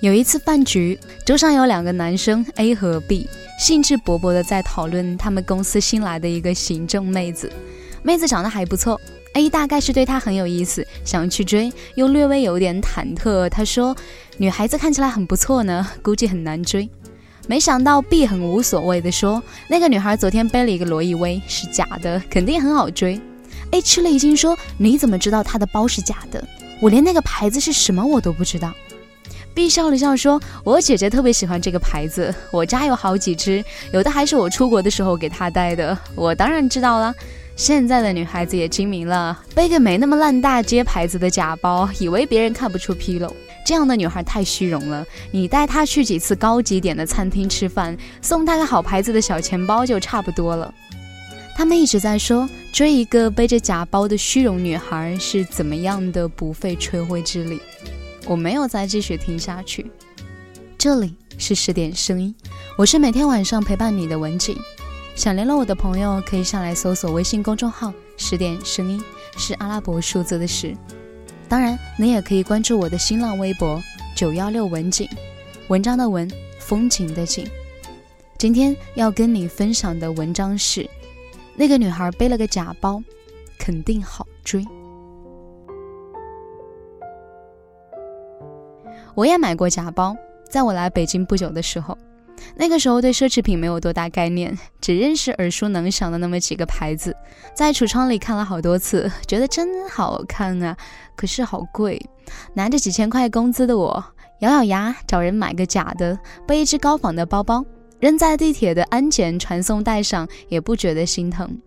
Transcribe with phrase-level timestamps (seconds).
[0.00, 3.28] 有一次饭局，桌上有两个男生 A 和 B，
[3.58, 7.52] 兴致勃勃的在讨论他们公司新来的一个行政妹子。
[8.04, 9.00] 妹子长得还不错
[9.34, 13.48] ，A 大概是对她很有意思，想去追，又略微有点忐忑。
[13.48, 13.96] 他说
[14.38, 16.88] ：“女孩子看起来很不错呢，估计很难追。”
[17.48, 23.20] 没想到 B 很无所谓的说：“那个女孩昨天背了一个罗意威，是假的，肯定很好追。
[23.72, 26.46] ”A 吃了一惊说：“你怎么知道她的包是假的？
[26.80, 28.72] 我连那个牌子是什么我都不知道。”
[29.58, 35.98] B 笑了笑说：“我姐姐特别喜欢这个牌子， 我家有好几只，有的还是我出国的时候给她带的。
[36.14, 37.12] 我当然知道了。
[37.56, 43.34] 现在的女孩子也精明了，背个没那么烂大街牌子的假包，以为别人看不出纰漏。
[43.66, 45.04] 这样的女孩太虚荣了。
[45.32, 50.72] 你带她去几次高级点的餐厅吃饭，送她个好牌子的小钱包就差不多了。”
[51.58, 57.60] 他们一直在说，追一个背着假包的虚荣女孩是怎么样的不费吹灰之力。
[58.28, 59.90] 我没有再继续听下去。
[60.76, 62.34] 这里是十点声音，
[62.76, 64.54] 我是每天晚上陪伴你的文景。
[65.16, 69.02] 想联络我的朋友，可以上来搜索微信公众号“十点声音”，
[69.38, 70.76] 是阿拉伯数字的十。
[71.48, 73.82] 当然，你也可以关注我的新浪微博
[74.14, 75.08] “九幺六文景”，
[75.68, 76.30] 文章的文，
[76.60, 77.48] 风景的景。
[78.36, 80.86] 今天要跟你分享的文章是：
[81.56, 83.02] 那个女孩背了个假包，
[83.58, 84.62] 肯定好追。
[89.14, 90.16] 我也买过假包，
[90.48, 91.96] 在我来北京不久的时候，
[92.56, 97.14] 那个时候对奢侈品没有多大概念，只认识耳熟能详的那么几个牌子，
[97.54, 100.76] 在橱窗里看了好多次，觉得真好看啊，
[101.16, 102.00] 可是好贵。
[102.54, 104.04] 拿着几千块工资的我，
[104.40, 107.64] 咬咬牙找人买个假的，背一只高仿的包包，
[107.98, 111.58] 扔在地铁的安检传送带上，也不觉得心疼。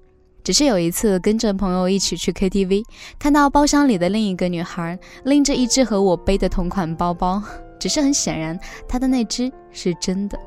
[0.43, 2.83] 只是有一次跟着朋友一起去 KTV，
[3.19, 7.41] 看到包厢里的另一个女孩拎着一只和我背的同款包包，
[7.79, 10.39] 只是很显然她的那只是真的，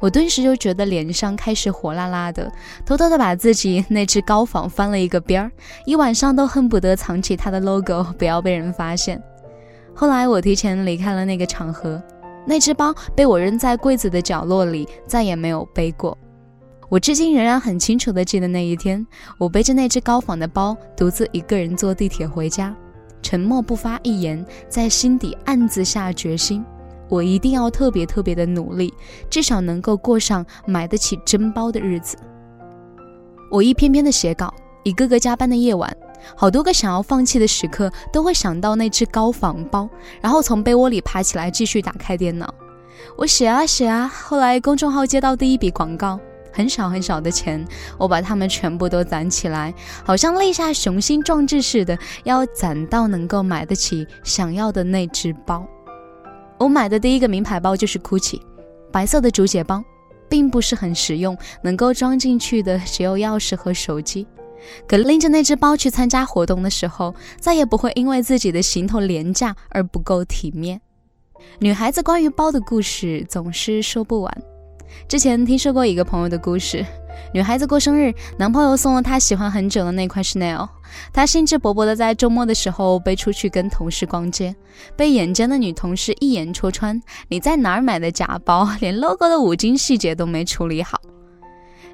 [0.00, 2.50] 我顿时就觉得脸上开始火辣辣的，
[2.84, 5.52] 偷偷的把自己那只高仿翻了一个边儿，
[5.86, 9.22] 一晚上都恨不得藏起它的 logo，不要被人发现。
[9.94, 12.02] 后来我提前离开了那个场合，
[12.46, 16.16] 那只包被我扔在柜子的角落里，再也没有背过。
[16.90, 19.06] 我至今仍然很清楚地记得那一天，
[19.38, 22.74] 我背着那只高仿的包，独自一个人坐地铁回家，
[23.22, 26.64] 沉默不发一言，在心底暗自下决心：
[27.08, 28.92] 我一定要特别特别的努力，
[29.30, 32.16] 至少能够过上买得起真包的日子。
[33.52, 34.52] 我一篇篇的写稿，
[34.82, 35.96] 一个个加班的夜晚，
[36.34, 39.88] 好多个想要放弃的时刻，都会想到那只高仿包，
[40.20, 42.52] 然后从被窝里爬起来继续打开电脑。
[43.16, 46.18] 我写啊写啊，后来公众号接到第一笔广告。
[46.52, 47.64] 很少很少的钱，
[47.98, 49.72] 我把它们全部都攒起来，
[50.04, 55.66] 好像立下雄心壮志似的，要攒到能够买得起想要的那只包。
[56.58, 58.40] 我买的第一个名牌包就是 GUCCI，
[58.92, 59.82] 白色的竹节包，
[60.28, 64.26] 并不是很实用，能够装进去的只有钥匙和手机。
[64.86, 70.78] 可拎着那只包去参加活动的时候，再也不会因为自己的行头廉价而不够体面。
[71.60, 74.42] 女孩子关于包的故事总是说不完。
[75.08, 76.84] 之前听说过一个朋友的故事，
[77.32, 80.68] 女孩子过生日，男朋友送了她喜欢很久的那块 Chanel，
[81.12, 84.54] 她兴致勃勃的在周末的时候背出去跟同事逛街，
[84.96, 91.00] 被眼尖的女同事一眼戳穿，你在哪儿买的假包， 连 logo 的五金细节都没处理好，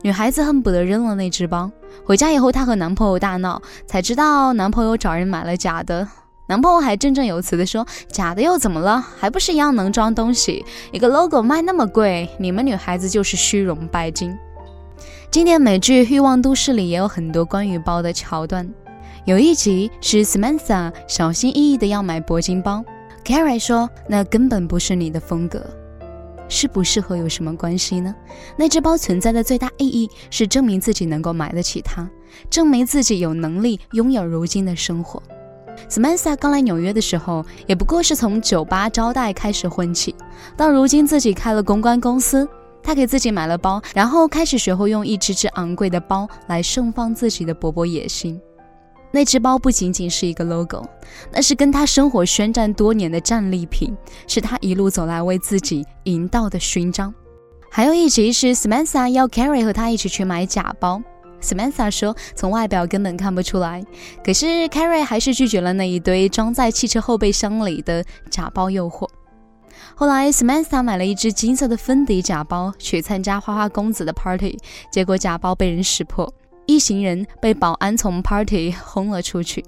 [0.02, 1.70] 女孩子恨不得扔了那只包。
[2.04, 6.06] 回家以后，她和男朋友大闹，才知道男朋友找人买了假的。
[6.48, 9.00] 男朋友还振振有词地说：“假的又怎么了？
[9.00, 10.64] 还不是一样能装东西？
[10.92, 14.32] 一个 logo 卖那么贵，你们女孩子就是虚荣拜金。”
[15.28, 18.68] 经典美剧《欲望都市》里也有很多关于包的桥段，
[19.24, 22.84] 有一集是 Samantha 小心翼翼地要买铂金包
[23.24, 25.66] ，Carrie 说：“那根本不是你的风格，
[26.48, 28.14] 适不适合有什么关系呢？
[28.56, 32.08] 那只包存在的最大意义是证明自己能够买得起它，
[32.48, 35.20] 证明自己有能力拥有如今的生活。”
[35.88, 40.14] Samantha 刚来纽约的时候，也不过是从酒吧招待开始混起，
[40.56, 42.48] 到如今自己开了公关公司，
[42.82, 48.40] 她给自己买了包，然后开始学会用一只只昂贵的包来盛放自己的勃勃野心。
[49.12, 50.84] 那只包不仅仅是一个 logo，
[51.32, 53.96] 那是跟她生活宣战多年的战利品，
[54.26, 57.14] 是她一路走来为自己赢到的勋章。
[57.70, 61.02] 还有一集是 Samantha 要 Carrie 和她一起去买假包。
[61.40, 63.84] Samantha 说：“从外表根本看不出来。”
[64.24, 69.08] 可是 Carrie 还是拒绝了那一堆装在汽车后备箱里的假包诱惑。
[69.94, 74.58] 后来，Samantha 买了一只金色的芬迪假包去参加花花公子的 party，
[74.90, 76.30] 结果假包被人识破，
[76.66, 79.64] 一行人被保安从 party 轰了出去。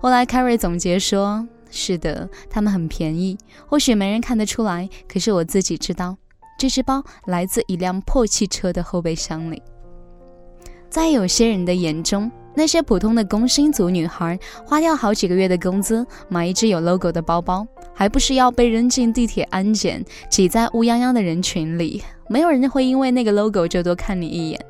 [0.00, 6.16] 后来，Carrie 总结说是的，它们很便宜，或许没人看得出来，可是我自己知道，
[6.58, 9.62] 这只包来自一辆破汽车的后备箱里。
[10.90, 17.64] 在有些人的眼中，那些普通的工薪族女孩花掉好几个月的工资买一只有 logo 的包包，
[17.94, 22.02] 还不是要被扔进地铁安检，挤在乌泱泱的人群里？
[22.28, 24.60] 没有人会因为那个 logo 就多看你一眼。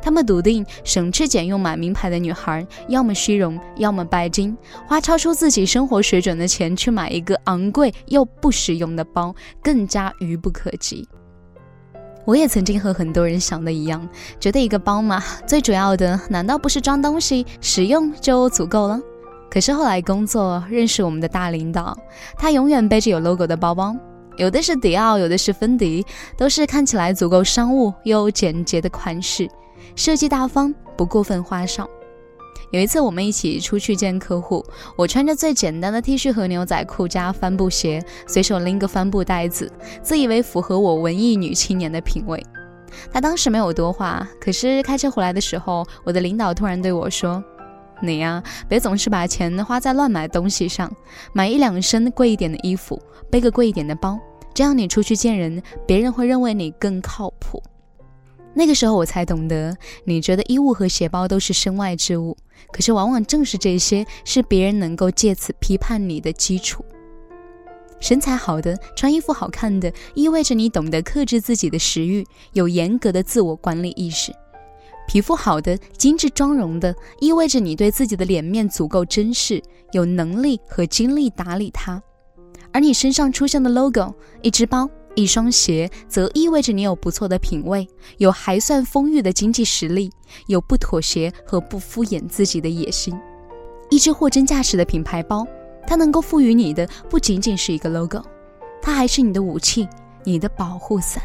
[0.00, 4.56] 他们笃定，省吃俭用买名牌的女孩，要么虚荣，要么拜金，
[4.86, 11.06] 花超出自己生活水准的钱去买一个昂贵又不实用的包，更加愚不可及。
[12.28, 14.06] 我也曾经和很多人想的一样，
[14.38, 19.00] 觉得一个包嘛，最主要的难道不是装东西、实用就足够了？
[19.50, 21.96] 可是后来工作认识我们的大领导，
[22.36, 23.96] 他永远背着有 logo 的包包，
[24.36, 26.04] 有的是迪奥，有的是芬迪，
[26.36, 29.48] 都是看起来足够商务又简洁的款式。
[29.96, 31.88] 设计大方，不过分花哨。
[32.70, 34.64] 有一次，我们一起出去见客户，
[34.96, 39.72] 我穿着最简单的 T 恤和牛仔裤加帆布鞋，随手拎个帆布袋子，
[40.02, 42.44] 自以为符合我文艺女青年的品味。
[43.10, 47.42] 他当时没有多话，可是开车回来的时候，我的领导突然对我说
[48.02, 50.92] ：“你呀，别总是把钱花在乱买东西上，
[51.32, 53.00] 买一两身贵一点的衣服，
[53.30, 54.18] 背个贵一点的包，
[54.52, 57.62] 这样你出去见人，别人会认为你更靠谱。”
[58.58, 62.36] 那个时候我才懂得，你觉得衣物和鞋包都是身外之物，
[62.72, 66.84] 可是往往正是这些，是别人能够借此批判你的基础。
[68.00, 74.32] 身材好的，穿衣服好看的，意味着你懂得克制自己的食欲，有严格的自我管理意识；
[75.06, 79.62] 皮肤好的，精致妆容的，意味着你对自己的脸面足够珍视，
[79.92, 82.02] 有能力和精力打理它。
[82.72, 84.12] 而你身上出现的 logo，
[84.42, 84.90] 一只包。
[85.18, 87.88] 一双鞋则意味着你有不错的品味，
[88.18, 90.12] 有还算丰裕的经济实力，
[90.46, 93.18] 有不妥协和不敷衍自己的野心。
[93.90, 95.44] 一只货真价实的品牌包，
[95.88, 98.22] 它能够赋予你的不仅仅是一个 logo，
[98.80, 99.88] 它还是你的武器，
[100.22, 101.20] 你的保护伞，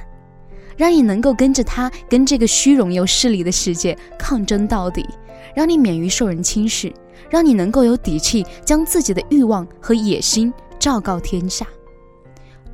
[0.76, 5.08] 让你能够跟着它，跟这个虚荣又势利的世界抗争到底，
[5.56, 6.92] 让你免于受人轻视，
[7.30, 11.68] 让你能够有底气将自己的欲望和野心昭告天下。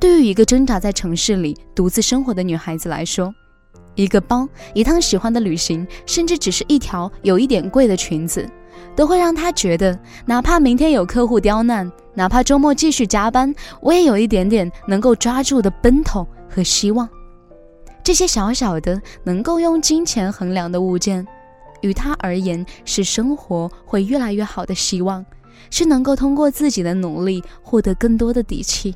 [0.00, 3.32] 对于一个挣扎在城市里独自生活的女孩子来说，
[3.94, 8.48] 一个包、一趟喜欢的旅行，甚至只是一条有一点贵的裙子，
[8.96, 17.06] 都会让她觉得，哪怕明天有客户刁难，哪怕周末继续加班，我也有一点点能够抓住的奔头和希望。
[18.02, 21.26] 这些小小的能够用金钱衡量的物件，
[21.82, 25.22] 于她而言是生活会越来越好的希望，
[25.68, 28.94] 是能够通过自己的努力获得更多的底气。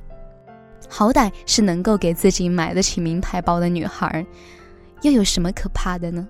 [0.88, 4.24] 好歹是能够给自己买得起名牌包的女孩，
[5.02, 6.26] 又有什么可怕的呢？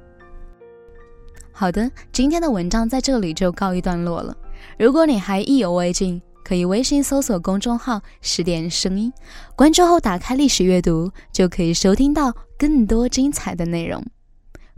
[1.53, 4.37] 好的，今天的文章在这里就告一段落了。
[4.79, 9.12] 如果你还意犹未尽，可以微信搜索公众号“十点声音”，
[9.56, 14.05] 关注后打开历史阅读，就可以收听到更多精彩的内容。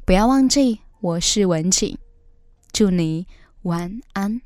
[0.05, 1.97] 不要忘记，我是文景，
[2.73, 3.27] 祝你
[3.63, 4.46] 晚安。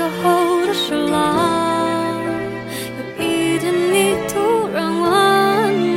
[0.00, 1.14] 酒后的事啦，
[2.96, 5.10] 有一天你突然问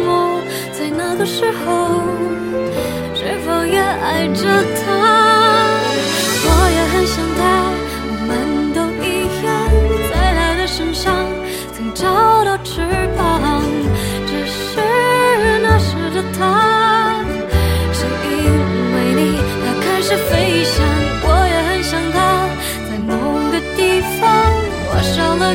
[0.06, 0.42] 我，
[0.74, 2.04] 在那个时候
[3.16, 4.44] 是否也爱着
[4.84, 5.23] 他？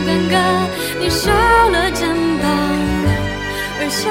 [0.00, 0.34] 尴尬，
[1.00, 1.30] 你少
[1.70, 2.46] 了肩膀，
[3.80, 4.08] 而夏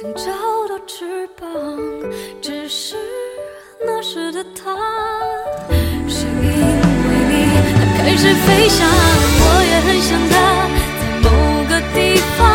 [0.00, 0.30] 曾找
[0.68, 1.44] 到翅膀，
[2.40, 2.94] 只是
[3.84, 4.76] 那时的他，
[6.08, 6.48] 是因为
[7.26, 7.32] 你
[7.98, 10.38] 开始飞翔，我也很想他，
[11.00, 11.26] 在某
[11.64, 12.46] 个地方，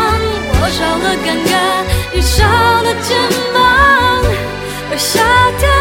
[0.54, 1.52] 我少了尴尬，
[2.14, 2.48] 你少
[2.82, 3.12] 了肩
[3.52, 4.24] 膀，
[4.90, 5.20] 我下
[5.60, 5.73] 掉。